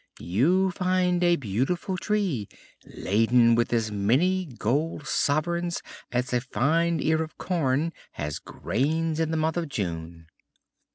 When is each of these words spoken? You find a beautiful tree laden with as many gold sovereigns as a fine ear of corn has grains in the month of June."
You 0.19 0.71
find 0.71 1.23
a 1.23 1.35
beautiful 1.35 1.95
tree 1.95 2.47
laden 2.85 3.53
with 3.53 3.71
as 3.71 3.91
many 3.91 4.47
gold 4.47 5.05
sovereigns 5.05 5.83
as 6.11 6.33
a 6.33 6.41
fine 6.41 6.99
ear 6.99 7.21
of 7.21 7.37
corn 7.37 7.93
has 8.13 8.39
grains 8.39 9.19
in 9.19 9.29
the 9.29 9.37
month 9.37 9.57
of 9.57 9.69
June." 9.69 10.25